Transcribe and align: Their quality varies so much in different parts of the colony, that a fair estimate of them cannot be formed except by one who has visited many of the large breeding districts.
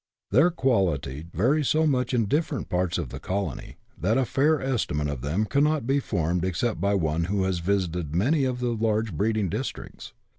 Their 0.31 0.49
quality 0.49 1.27
varies 1.31 1.67
so 1.67 1.85
much 1.85 2.11
in 2.11 2.25
different 2.25 2.69
parts 2.69 2.97
of 2.97 3.09
the 3.09 3.19
colony, 3.19 3.77
that 3.99 4.17
a 4.17 4.25
fair 4.25 4.59
estimate 4.59 5.07
of 5.09 5.21
them 5.21 5.45
cannot 5.45 5.85
be 5.85 5.99
formed 5.99 6.43
except 6.43 6.81
by 6.81 6.95
one 6.95 7.25
who 7.25 7.43
has 7.43 7.59
visited 7.59 8.15
many 8.15 8.43
of 8.43 8.59
the 8.61 8.69
large 8.73 9.13
breeding 9.13 9.47
districts. 9.47 10.13